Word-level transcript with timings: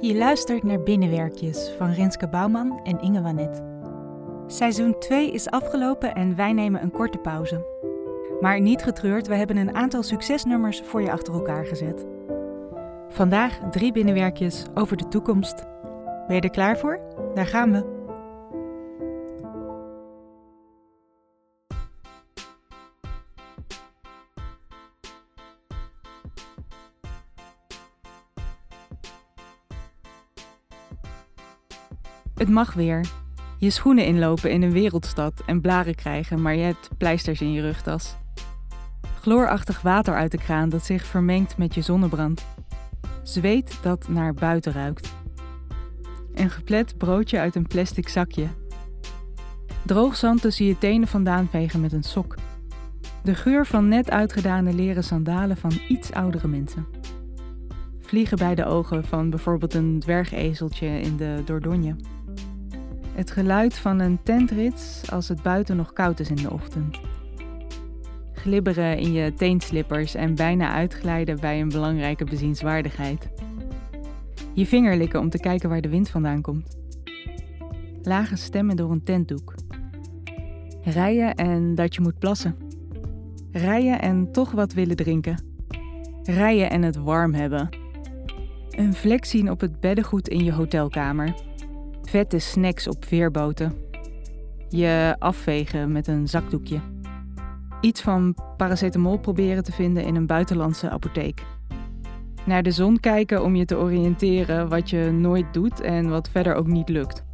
Je 0.00 0.16
luistert 0.16 0.62
naar 0.62 0.82
Binnenwerkjes 0.82 1.70
van 1.78 1.90
Renske 1.90 2.28
Bouwman 2.28 2.80
en 2.84 3.00
Inge 3.00 3.22
Wanet. 3.22 3.62
Seizoen 4.46 4.98
2 4.98 5.32
is 5.32 5.50
afgelopen 5.50 6.14
en 6.14 6.36
wij 6.36 6.52
nemen 6.52 6.82
een 6.82 6.90
korte 6.90 7.18
pauze. 7.18 7.66
Maar 8.40 8.60
niet 8.60 8.82
getreurd, 8.82 9.26
we 9.26 9.34
hebben 9.34 9.56
een 9.56 9.74
aantal 9.74 10.02
succesnummers 10.02 10.80
voor 10.84 11.02
je 11.02 11.12
achter 11.12 11.34
elkaar 11.34 11.66
gezet. 11.66 12.06
Vandaag 13.08 13.58
drie 13.70 13.92
binnenwerkjes 13.92 14.64
over 14.74 14.96
de 14.96 15.08
toekomst. 15.08 15.64
Ben 16.26 16.36
je 16.36 16.42
er 16.42 16.50
klaar 16.50 16.78
voor? 16.78 17.00
Daar 17.34 17.46
gaan 17.46 17.72
we. 17.72 17.99
Het 32.40 32.48
mag 32.48 32.74
weer. 32.74 33.06
Je 33.58 33.70
schoenen 33.70 34.04
inlopen 34.04 34.50
in 34.50 34.62
een 34.62 34.72
wereldstad 34.72 35.42
en 35.46 35.60
blaren 35.60 35.94
krijgen, 35.94 36.42
maar 36.42 36.54
je 36.54 36.62
hebt 36.62 36.88
pleisters 36.96 37.40
in 37.40 37.52
je 37.52 37.60
rugtas. 37.60 38.16
Chloorachtig 39.20 39.80
water 39.80 40.14
uit 40.14 40.30
de 40.30 40.38
kraan 40.38 40.68
dat 40.68 40.84
zich 40.84 41.04
vermengt 41.04 41.56
met 41.56 41.74
je 41.74 41.80
zonnebrand. 41.80 42.46
Zweet 43.22 43.78
dat 43.82 44.08
naar 44.08 44.34
buiten 44.34 44.72
ruikt. 44.72 45.14
Een 46.34 46.50
geplet 46.50 46.98
broodje 46.98 47.38
uit 47.38 47.54
een 47.54 47.66
plastic 47.66 48.08
zakje. 48.08 48.46
Droog 49.86 50.16
zand 50.16 50.40
tussen 50.40 50.66
je 50.66 50.78
tenen 50.78 51.08
vandaan 51.08 51.48
vegen 51.50 51.80
met 51.80 51.92
een 51.92 52.02
sok. 52.02 52.34
De 53.22 53.34
geur 53.34 53.66
van 53.66 53.88
net 53.88 54.10
uitgedane 54.10 54.72
leren 54.72 55.04
sandalen 55.04 55.56
van 55.56 55.72
iets 55.88 56.12
oudere 56.12 56.48
mensen. 56.48 56.86
Vliegen 58.00 58.38
bij 58.38 58.54
de 58.54 58.64
ogen 58.64 59.04
van 59.04 59.30
bijvoorbeeld 59.30 59.74
een 59.74 59.98
dwergezeltje 59.98 61.00
in 61.00 61.16
de 61.16 61.42
Dordogne. 61.44 61.96
Het 63.14 63.30
geluid 63.30 63.74
van 63.74 63.98
een 63.98 64.18
tentrits 64.22 65.10
als 65.10 65.28
het 65.28 65.42
buiten 65.42 65.76
nog 65.76 65.92
koud 65.92 66.20
is 66.20 66.30
in 66.30 66.36
de 66.36 66.50
ochtend. 66.50 67.00
Glibberen 68.32 68.98
in 68.98 69.12
je 69.12 69.34
teenslippers 69.34 70.14
en 70.14 70.34
bijna 70.34 70.72
uitglijden 70.72 71.40
bij 71.40 71.60
een 71.60 71.68
belangrijke 71.68 72.24
bezienswaardigheid. 72.24 73.28
Je 74.54 74.66
vinger 74.66 74.96
likken 74.96 75.20
om 75.20 75.30
te 75.30 75.38
kijken 75.38 75.68
waar 75.68 75.80
de 75.80 75.88
wind 75.88 76.08
vandaan 76.08 76.40
komt. 76.40 76.78
Lage 78.02 78.36
stemmen 78.36 78.76
door 78.76 78.90
een 78.90 79.02
tentdoek. 79.02 79.54
Rijden 80.82 81.34
en 81.34 81.74
dat 81.74 81.94
je 81.94 82.00
moet 82.00 82.18
plassen. 82.18 82.56
Rijden 83.52 84.00
en 84.00 84.32
toch 84.32 84.50
wat 84.50 84.72
willen 84.72 84.96
drinken. 84.96 85.44
Rijden 86.22 86.70
en 86.70 86.82
het 86.82 86.96
warm 86.96 87.34
hebben. 87.34 87.68
Een 88.70 88.94
vlek 88.94 89.24
zien 89.24 89.50
op 89.50 89.60
het 89.60 89.80
beddengoed 89.80 90.28
in 90.28 90.44
je 90.44 90.52
hotelkamer 90.52 91.34
vette 92.02 92.38
snacks 92.38 92.88
op 92.88 93.04
veerboten. 93.04 93.72
Je 94.68 95.16
afvegen 95.18 95.92
met 95.92 96.06
een 96.06 96.28
zakdoekje. 96.28 96.80
Iets 97.80 98.00
van 98.00 98.36
paracetamol 98.56 99.18
proberen 99.18 99.64
te 99.64 99.72
vinden 99.72 100.04
in 100.04 100.14
een 100.14 100.26
buitenlandse 100.26 100.90
apotheek. 100.90 101.42
Naar 102.44 102.62
de 102.62 102.70
zon 102.70 103.00
kijken 103.00 103.44
om 103.44 103.56
je 103.56 103.64
te 103.64 103.78
oriënteren 103.78 104.68
wat 104.68 104.90
je 104.90 105.10
nooit 105.10 105.54
doet 105.54 105.80
en 105.80 106.08
wat 106.08 106.28
verder 106.28 106.54
ook 106.54 106.66
niet 106.66 106.88
lukt. 106.88 107.24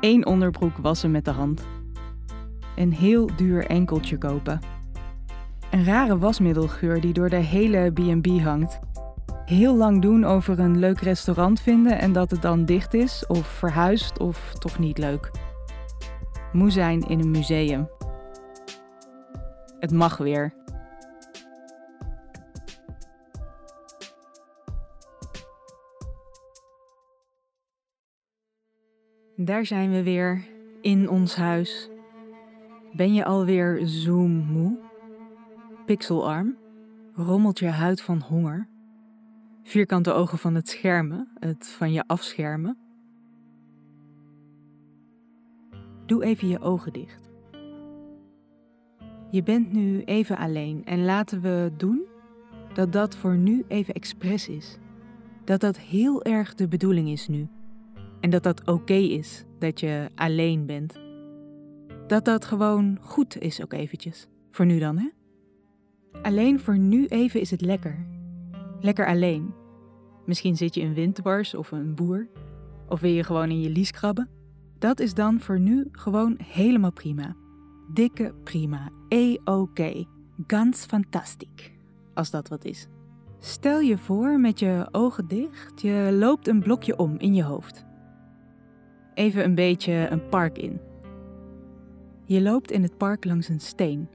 Eén 0.00 0.26
onderbroek 0.26 0.76
wassen 0.76 1.10
met 1.10 1.24
de 1.24 1.30
hand. 1.30 1.66
Een 2.76 2.92
heel 2.92 3.30
duur 3.36 3.66
enkeltje 3.66 4.18
kopen. 4.18 4.60
Een 5.70 5.84
rare 5.84 6.18
wasmiddelgeur 6.18 7.00
die 7.00 7.12
door 7.12 7.28
de 7.28 7.36
hele 7.36 7.90
B&B 7.92 8.26
hangt 8.26 8.80
heel 9.48 9.74
lang 9.74 10.02
doen 10.02 10.24
over 10.24 10.58
een 10.58 10.78
leuk 10.78 11.00
restaurant 11.00 11.60
vinden 11.60 11.98
en 11.98 12.12
dat 12.12 12.30
het 12.30 12.42
dan 12.42 12.64
dicht 12.64 12.94
is 12.94 13.26
of 13.26 13.46
verhuisd 13.46 14.18
of 14.18 14.52
toch 14.58 14.78
niet 14.78 14.98
leuk. 14.98 15.30
Moe 16.52 16.70
zijn 16.70 17.00
in 17.00 17.20
een 17.20 17.30
museum. 17.30 17.88
Het 19.80 19.92
mag 19.92 20.16
weer. 20.16 20.54
Daar 29.36 29.66
zijn 29.66 29.90
we 29.90 30.02
weer, 30.02 30.44
in 30.80 31.08
ons 31.08 31.36
huis. 31.36 31.90
Ben 32.92 33.14
je 33.14 33.24
alweer 33.24 33.80
zoommoe? 33.84 34.78
Pixelarm? 35.86 36.56
Rommelt 37.14 37.58
je 37.58 37.66
huid 37.68 38.02
van 38.02 38.20
honger? 38.20 38.68
Vierkante 39.68 40.12
ogen 40.12 40.38
van 40.38 40.54
het 40.54 40.68
schermen, 40.68 41.28
het 41.38 41.68
van 41.68 41.92
je 41.92 42.04
afschermen. 42.06 42.76
Doe 46.06 46.24
even 46.24 46.48
je 46.48 46.60
ogen 46.60 46.92
dicht. 46.92 47.30
Je 49.30 49.42
bent 49.42 49.72
nu 49.72 50.02
even 50.02 50.36
alleen 50.36 50.84
en 50.84 51.04
laten 51.04 51.40
we 51.40 51.72
doen 51.76 52.02
dat 52.74 52.92
dat 52.92 53.16
voor 53.16 53.36
nu 53.36 53.64
even 53.68 53.94
expres 53.94 54.48
is. 54.48 54.78
Dat 55.44 55.60
dat 55.60 55.78
heel 55.78 56.24
erg 56.24 56.54
de 56.54 56.68
bedoeling 56.68 57.08
is 57.08 57.28
nu. 57.28 57.48
En 58.20 58.30
dat 58.30 58.42
dat 58.42 58.68
oké 58.68 58.94
is 58.94 59.44
dat 59.58 59.80
je 59.80 60.10
alleen 60.14 60.66
bent. 60.66 61.00
Dat 62.06 62.24
dat 62.24 62.44
gewoon 62.44 62.98
goed 63.00 63.38
is 63.38 63.62
ook 63.62 63.72
eventjes. 63.72 64.28
Voor 64.50 64.66
nu 64.66 64.78
dan, 64.78 64.98
hè? 64.98 65.08
Alleen 66.22 66.60
voor 66.60 66.78
nu 66.78 67.06
even 67.06 67.40
is 67.40 67.50
het 67.50 67.60
lekker. 67.60 68.17
Lekker 68.80 69.06
alleen. 69.06 69.54
Misschien 70.26 70.56
zit 70.56 70.74
je 70.74 70.80
in 70.80 70.94
windbars 70.94 71.54
of 71.54 71.70
een 71.70 71.94
boer. 71.94 72.28
Of 72.88 73.00
wil 73.00 73.10
je 73.10 73.24
gewoon 73.24 73.50
in 73.50 73.60
je 73.60 73.70
lies 73.70 73.90
krabben. 73.90 74.28
Dat 74.78 75.00
is 75.00 75.14
dan 75.14 75.40
voor 75.40 75.60
nu 75.60 75.88
gewoon 75.92 76.38
helemaal 76.42 76.92
prima. 76.92 77.34
Dikke 77.92 78.34
prima. 78.44 78.90
E-oké. 79.08 80.04
Ganz 80.46 80.84
fantastisch. 80.84 81.70
Als 82.14 82.30
dat 82.30 82.48
wat 82.48 82.64
is. 82.64 82.88
Stel 83.38 83.80
je 83.80 83.98
voor 83.98 84.40
met 84.40 84.58
je 84.58 84.88
ogen 84.90 85.28
dicht, 85.28 85.80
je 85.80 86.16
loopt 86.18 86.48
een 86.48 86.60
blokje 86.60 86.98
om 86.98 87.18
in 87.18 87.34
je 87.34 87.44
hoofd. 87.44 87.86
Even 89.14 89.44
een 89.44 89.54
beetje 89.54 90.08
een 90.10 90.28
park 90.28 90.58
in. 90.58 90.80
Je 92.24 92.42
loopt 92.42 92.70
in 92.70 92.82
het 92.82 92.96
park 92.96 93.24
langs 93.24 93.48
een 93.48 93.60
steen. 93.60 94.08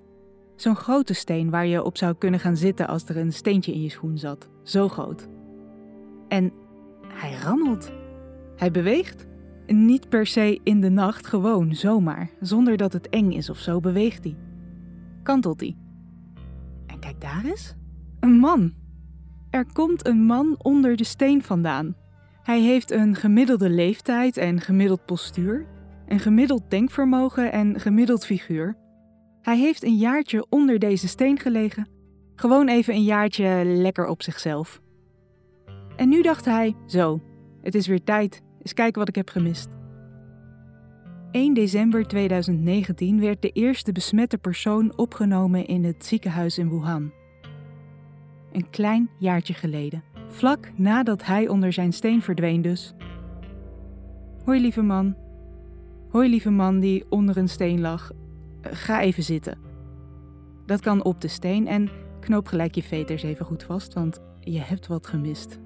Zo'n 0.55 0.75
grote 0.75 1.13
steen 1.13 1.49
waar 1.49 1.65
je 1.65 1.83
op 1.83 1.97
zou 1.97 2.15
kunnen 2.15 2.39
gaan 2.39 2.57
zitten 2.57 2.87
als 2.87 3.05
er 3.05 3.17
een 3.17 3.33
steentje 3.33 3.73
in 3.73 3.81
je 3.81 3.89
schoen 3.89 4.17
zat. 4.17 4.49
Zo 4.63 4.87
groot. 4.87 5.27
En 6.27 6.53
hij 7.07 7.33
rammelt. 7.43 7.91
Hij 8.55 8.71
beweegt. 8.71 9.27
Niet 9.67 10.09
per 10.09 10.25
se 10.25 10.59
in 10.63 10.81
de 10.81 10.89
nacht, 10.89 11.27
gewoon 11.27 11.75
zomaar. 11.75 12.29
Zonder 12.39 12.77
dat 12.77 12.93
het 12.93 13.09
eng 13.09 13.31
is 13.31 13.49
of 13.49 13.57
zo, 13.57 13.79
beweegt 13.79 14.23
hij. 14.23 14.35
Kantelt 15.23 15.59
hij. 15.59 15.75
En 16.87 16.99
kijk 16.99 17.21
daar 17.21 17.45
eens. 17.45 17.75
Een 18.19 18.37
man. 18.37 18.73
Er 19.49 19.65
komt 19.73 20.07
een 20.07 20.23
man 20.23 20.55
onder 20.57 20.95
de 20.95 21.03
steen 21.03 21.43
vandaan. 21.43 21.95
Hij 22.43 22.61
heeft 22.61 22.91
een 22.91 23.15
gemiddelde 23.15 23.69
leeftijd 23.69 24.37
en 24.37 24.61
gemiddeld 24.61 25.05
postuur, 25.05 25.65
een 26.07 26.19
gemiddeld 26.19 26.69
denkvermogen 26.69 27.51
en 27.51 27.79
gemiddeld 27.79 28.25
figuur. 28.25 28.77
Hij 29.43 29.57
heeft 29.57 29.83
een 29.83 29.97
jaartje 29.97 30.45
onder 30.49 30.79
deze 30.79 31.07
steen 31.07 31.39
gelegen. 31.39 31.87
Gewoon 32.35 32.67
even 32.67 32.93
een 32.93 33.03
jaartje 33.03 33.61
lekker 33.65 34.07
op 34.07 34.23
zichzelf. 34.23 34.81
En 35.95 36.09
nu 36.09 36.21
dacht 36.21 36.45
hij: 36.45 36.75
Zo, 36.85 37.21
het 37.61 37.75
is 37.75 37.87
weer 37.87 38.03
tijd, 38.03 38.41
eens 38.61 38.73
kijken 38.73 38.99
wat 38.99 39.07
ik 39.07 39.15
heb 39.15 39.29
gemist. 39.29 39.69
1 41.31 41.53
december 41.53 42.07
2019 42.07 43.19
werd 43.19 43.41
de 43.41 43.49
eerste 43.49 43.91
besmette 43.91 44.37
persoon 44.37 44.97
opgenomen 44.97 45.65
in 45.65 45.83
het 45.83 46.05
ziekenhuis 46.05 46.57
in 46.57 46.69
Wuhan. 46.69 47.11
Een 48.51 48.69
klein 48.69 49.09
jaartje 49.17 49.53
geleden, 49.53 50.03
vlak 50.27 50.71
nadat 50.75 51.25
hij 51.25 51.47
onder 51.47 51.73
zijn 51.73 51.93
steen 51.93 52.21
verdween 52.21 52.61
dus. 52.61 52.93
Hoi 54.45 54.61
lieve 54.61 54.81
man. 54.81 55.15
Hoi 56.09 56.29
lieve 56.29 56.49
man 56.49 56.79
die 56.79 57.05
onder 57.09 57.37
een 57.37 57.49
steen 57.49 57.81
lag. 57.81 58.11
Ga 58.63 59.01
even 59.01 59.23
zitten. 59.23 59.57
Dat 60.65 60.81
kan 60.81 61.03
op 61.03 61.21
de 61.21 61.27
steen 61.27 61.67
en 61.67 61.89
knoop 62.19 62.47
gelijk 62.47 62.75
je 62.75 62.83
veters 62.83 63.23
even 63.23 63.45
goed 63.45 63.63
vast, 63.63 63.93
want 63.93 64.21
je 64.39 64.59
hebt 64.59 64.87
wat 64.87 65.07
gemist. 65.07 65.59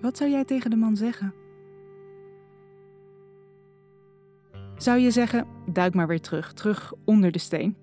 Wat 0.00 0.16
zou 0.16 0.30
jij 0.30 0.44
tegen 0.44 0.70
de 0.70 0.76
man 0.76 0.96
zeggen? 0.96 1.34
Zou 4.76 4.98
je 4.98 5.10
zeggen: 5.10 5.46
duik 5.66 5.94
maar 5.94 6.06
weer 6.06 6.20
terug, 6.20 6.52
terug 6.52 6.92
onder 7.04 7.32
de 7.32 7.38
steen? 7.38 7.76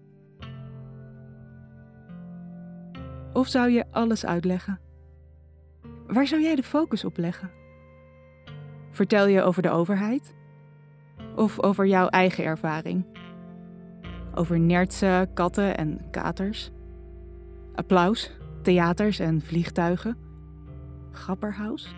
Of 3.34 3.48
zou 3.48 3.70
je 3.70 3.86
alles 3.92 4.26
uitleggen? 4.26 4.80
Waar 6.08 6.28
zou 6.28 6.42
jij 6.42 6.56
de 6.56 6.64
focus 6.64 7.06
op 7.06 7.18
leggen? 7.18 7.52
Vertel 8.92 9.28
je 9.28 9.42
over 9.42 9.62
de 9.62 9.70
overheid? 9.70 10.36
Of 11.36 11.62
over 11.62 11.88
jouw 11.88 12.08
eigen 12.08 12.44
ervaring? 12.44 13.06
Over 14.34 14.60
nertsen, 14.60 15.34
katten 15.34 15.78
en 15.78 16.02
katers? 16.12 16.72
Applaus, 17.76 18.32
theaters 18.62 19.20
en 19.20 19.42
vliegtuigen? 19.42 20.18
grapperhaus? 21.12 21.96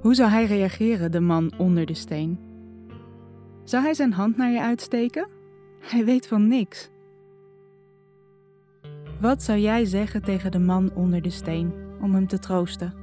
Hoe 0.00 0.14
zou 0.14 0.30
hij 0.30 0.44
reageren, 0.44 1.10
de 1.10 1.20
man 1.20 1.52
onder 1.56 1.86
de 1.86 1.94
steen? 1.94 2.38
Zou 3.64 3.82
hij 3.82 3.94
zijn 3.94 4.12
hand 4.12 4.36
naar 4.36 4.50
je 4.50 4.62
uitsteken? 4.62 5.28
Hij 5.80 6.04
weet 6.04 6.26
van 6.26 6.48
niks. 6.48 6.90
Wat 9.20 9.42
zou 9.42 9.58
jij 9.58 9.84
zeggen 9.84 10.22
tegen 10.22 10.50
de 10.50 10.58
man 10.58 10.90
onder 10.94 11.22
de 11.22 11.30
steen 11.30 11.72
om 12.00 12.14
hem 12.14 12.26
te 12.26 12.38
troosten? 12.38 13.01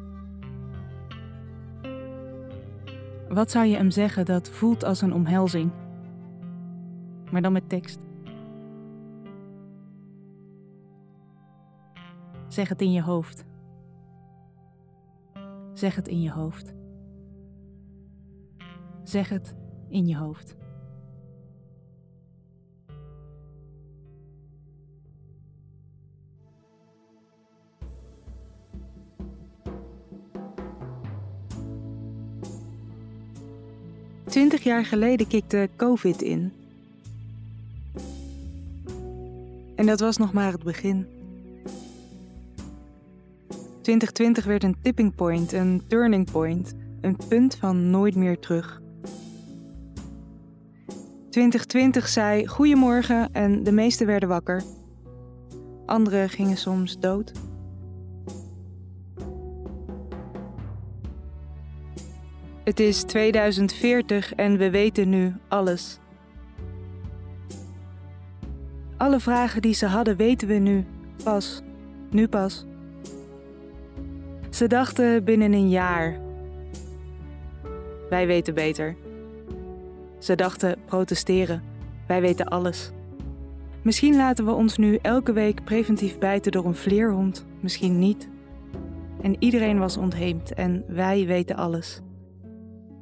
Wat 3.30 3.52
zou 3.52 3.66
je 3.66 3.76
hem 3.76 3.92
zeggen 3.92 4.26
dat 4.26 4.50
voelt 4.50 4.84
als 4.84 5.02
een 5.02 5.14
omhelzing? 5.14 5.72
Maar 7.32 7.42
dan 7.42 7.52
met 7.52 7.70
tekst. 7.70 8.00
Zeg 12.48 12.70
het 12.70 12.82
in 12.82 12.92
je 12.92 13.02
hoofd. 13.02 13.46
Zeg 15.74 15.96
het 15.96 16.08
in 16.08 16.22
je 16.22 16.32
hoofd. 16.32 16.74
Zeg 19.04 19.30
het 19.30 19.56
in 19.88 20.06
je 20.06 20.18
hoofd. 20.18 20.56
Twintig 34.30 34.64
jaar 34.64 34.86
geleden 34.86 35.28
kikte 35.28 35.70
COVID 35.76 36.22
in. 36.22 36.54
En 39.76 39.86
dat 39.86 40.00
was 40.00 40.18
nog 40.18 40.34
maar 40.34 40.52
het 40.52 40.64
begin. 40.64 41.08
2020 43.82 44.46
werd 44.46 44.64
een 44.64 44.76
tipping 44.82 45.16
point, 45.16 45.52
een 45.52 45.82
turning 45.88 46.32
point, 46.32 46.74
een 47.02 47.18
punt 47.28 47.56
van 47.56 47.90
nooit 47.90 48.16
meer 48.16 48.40
terug. 48.40 48.82
2020 51.30 52.08
zei 52.08 52.48
goedemorgen 52.48 53.34
en 53.34 53.64
de 53.64 53.72
meesten 53.72 54.08
werden 54.08 54.30
wakker. 54.30 54.64
Anderen 55.86 56.30
gingen 56.30 56.58
soms 56.58 57.00
dood. 57.00 57.32
Het 62.70 62.80
is 62.80 63.04
2040 63.04 64.36
en 64.36 64.58
we 64.58 64.70
weten 64.70 65.10
nu 65.10 65.34
alles. 65.48 66.00
Alle 68.98 69.20
vragen 69.20 69.62
die 69.62 69.74
ze 69.74 69.86
hadden 69.86 70.16
weten 70.16 70.48
we 70.48 70.54
nu, 70.54 70.86
pas, 71.24 71.62
nu 72.10 72.28
pas. 72.28 72.66
Ze 74.50 74.68
dachten 74.68 75.24
binnen 75.24 75.54
een 75.54 75.70
jaar. 75.70 76.20
Wij 78.10 78.28
weten 78.28 78.54
beter. 78.54 78.96
Ze 80.20 80.36
dachten 80.36 80.78
protesteren. 80.86 81.64
Wij 82.08 82.22
weten 82.22 82.46
alles. 82.46 82.92
Misschien 83.82 84.16
laten 84.16 84.46
we 84.46 84.52
ons 84.52 84.78
nu 84.78 85.00
elke 85.02 85.34
week 85.34 85.64
preventief 85.64 86.18
bijten 86.18 86.52
door 86.52 86.66
een 86.66 86.76
vleerhond, 86.76 87.46
misschien 87.60 88.00
niet. 88.00 88.30
En 89.22 89.36
iedereen 89.40 89.80
was 89.80 89.98
ontheemd 89.98 90.54
en 90.54 90.84
wij 90.88 91.26
weten 91.26 91.56
alles. 91.56 92.02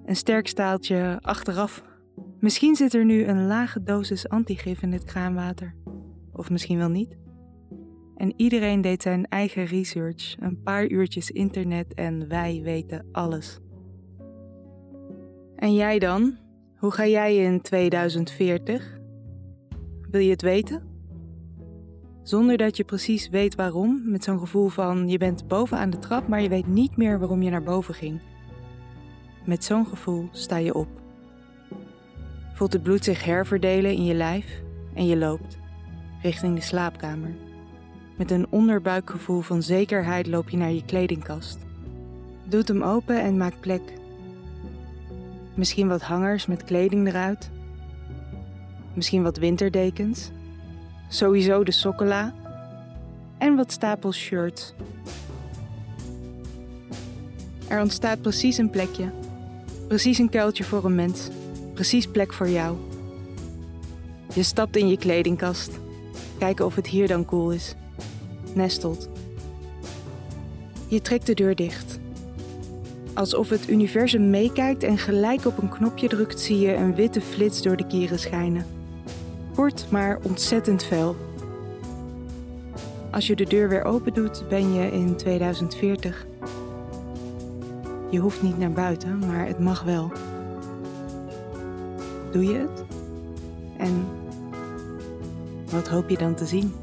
Een 0.08 0.16
sterk 0.16 0.48
staaltje 0.48 1.20
achteraf. 1.22 1.84
Misschien 2.40 2.76
zit 2.76 2.94
er 2.94 3.06
nu 3.06 3.26
een 3.26 3.48
lage 3.48 3.84
dosis 3.84 4.30
antigif 4.30 4.82
in 4.82 4.92
het 4.92 5.04
kraanwater. 5.04 5.76
Of 6.32 6.50
misschien 6.50 6.78
wel 6.78 6.90
niet. 6.90 7.18
En 8.16 8.34
iedereen 8.36 8.82
deed 8.82 9.02
zijn 9.02 9.26
eigen 9.26 9.66
research, 9.66 10.36
een 10.40 10.62
paar 10.62 10.88
uurtjes 10.88 11.32
internet 11.32 11.94
en 11.94 12.28
wij 12.28 12.62
weten 12.64 13.06
alles. 13.12 13.60
En 15.56 15.74
jij 15.74 16.00
dan? 16.00 16.38
Hoe 16.78 16.92
ga 16.92 17.08
jij 17.08 17.36
in 17.36 17.62
2040? 17.62 19.00
Wil 20.12 20.22
je 20.22 20.30
het 20.30 20.42
weten? 20.42 20.84
Zonder 22.24 22.58
dat 22.58 22.78
je 22.78 22.84
precies 22.84 23.30
weet 23.30 23.56
waarom, 23.56 24.02
met 24.06 24.24
zo'n 24.24 24.40
gevoel 24.40 24.68
van 24.68 25.10
je 25.10 25.18
bent 25.18 25.48
boven 25.48 25.78
aan 25.78 25.90
de 25.90 26.00
trap, 26.00 26.28
maar 26.28 26.42
je 26.42 26.50
weet 26.50 26.68
niet 26.68 26.98
meer 26.98 27.20
waarom 27.20 27.42
je 27.42 27.50
naar 27.50 27.64
boven 27.64 27.94
ging. 27.94 28.22
Met 29.48 29.64
zo'n 29.64 29.86
gevoel 29.86 30.30
sta 30.32 30.58
je 30.58 30.74
op. 30.74 30.88
Voelt 32.54 32.74
het 32.74 32.84
bloed 32.84 33.04
zich 33.04 33.24
herverdelen 33.24 33.92
in 33.92 34.06
je 34.06 34.14
lijf 34.14 34.62
en 34.94 35.06
je 35.06 35.18
loopt 35.18 35.58
richting 36.22 36.56
de 36.56 36.62
slaapkamer. 36.62 37.36
Met 38.18 38.32
een 38.32 38.48
onderbuikgevoel 38.50 39.42
van 39.42 39.64
zekerheid 39.64 40.28
loop 40.28 40.50
je 40.50 40.58
naar 40.58 40.72
je 40.72 40.86
kledingkast. 40.86 41.58
Doet 42.44 42.68
hem 42.68 42.84
open 42.84 43.22
en 43.22 43.38
maak 43.38 43.60
plek. 43.60 43.82
Misschien 45.54 45.88
wat 45.88 46.02
hangers 46.02 46.46
met 46.46 46.64
kleding 46.64 47.08
eruit. 47.08 47.50
Misschien 48.94 49.24
wat 49.24 49.38
winterdekens. 49.38 50.32
Sowieso 51.10 51.64
de 51.64 51.72
sokkola. 51.72 52.34
En 53.38 53.56
wat 53.56 53.72
stapels 53.72 54.18
shirts. 54.18 54.74
Er 57.68 57.82
ontstaat 57.82 58.22
precies 58.22 58.58
een 58.58 58.70
plekje. 58.70 59.26
Precies 59.88 60.18
een 60.18 60.30
kuiltje 60.30 60.64
voor 60.64 60.86
een 60.86 60.96
mens. 60.96 61.28
Precies 61.74 62.08
plek 62.08 62.34
voor 62.34 62.50
jou. 62.50 62.78
Je 64.34 64.44
stapt 64.44 64.76
in 64.76 64.88
je 64.88 64.98
kledingkast. 64.98 65.80
Kijken 66.38 66.66
of 66.66 66.76
het 66.76 66.88
hier 66.88 67.08
dan 67.08 67.26
cool 67.26 67.52
is 67.52 67.76
nestelt. 68.54 69.10
Je 70.88 71.02
trekt 71.02 71.26
de 71.26 71.34
deur 71.34 71.56
dicht. 71.56 72.00
Alsof 73.14 73.50
het 73.50 73.70
universum 73.70 74.30
meekijkt 74.30 74.84
en 74.84 74.98
gelijk 74.98 75.46
op 75.46 75.58
een 75.58 75.70
knopje 75.70 76.08
drukt, 76.08 76.40
zie 76.40 76.60
je 76.60 76.76
een 76.76 76.96
witte 76.96 77.22
flits 77.22 77.62
door 77.62 77.78
de 77.78 77.88
kieren 77.88 78.20
schijnen. 78.20 78.66
Kort, 79.56 79.88
maar 79.90 80.20
ontzettend 80.22 80.84
fel. 80.84 81.16
Als 83.12 83.28
je 83.28 83.36
de 83.36 83.46
deur 83.46 83.70
weer 83.70 83.84
open 83.84 84.14
doet, 84.14 84.44
ben 84.50 84.74
je 84.74 84.92
in 84.92 85.16
2040. 85.16 86.26
Je 88.10 88.20
hoeft 88.20 88.42
niet 88.42 88.58
naar 88.58 88.72
buiten, 88.72 89.20
maar 89.20 89.46
het 89.46 89.60
mag 89.60 89.84
wel. 89.84 90.12
Doe 92.32 92.46
je 92.46 92.58
het? 92.58 92.86
En 93.78 94.06
wat 95.72 95.88
hoop 95.88 96.10
je 96.10 96.18
dan 96.18 96.36
te 96.36 96.46
zien? 96.46 96.74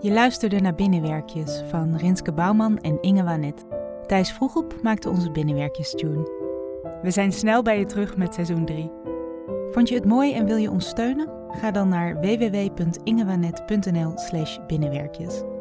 Je 0.00 0.12
luisterde 0.12 0.60
naar 0.60 0.74
Binnenwerkjes 0.74 1.62
van 1.68 1.96
Rinske 1.96 2.32
Bouwman 2.32 2.78
en 2.78 2.98
Inge 3.00 3.24
Wanet. 3.24 3.64
Thijs 4.06 4.32
Vroegop 4.32 4.82
maakte 4.82 5.08
onze 5.08 5.30
Binnenwerkjes-tune. 5.30 6.44
We 7.02 7.10
zijn 7.10 7.32
snel 7.32 7.62
bij 7.62 7.78
je 7.78 7.84
terug 7.84 8.16
met 8.16 8.34
seizoen 8.34 8.64
3. 8.64 8.90
Vond 9.70 9.88
je 9.88 9.94
het 9.94 10.04
mooi 10.04 10.32
en 10.32 10.46
wil 10.46 10.56
je 10.56 10.70
ons 10.70 10.88
steunen? 10.88 11.35
Ga 11.60 11.70
dan 11.70 11.88
naar 11.88 12.20
www.ingewanet.nl 12.20 14.12
slash 14.18 14.58
binnenwerkjes. 14.66 15.55